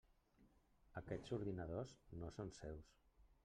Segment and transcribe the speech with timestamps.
[1.01, 2.93] Aquests ordinadors no són seus.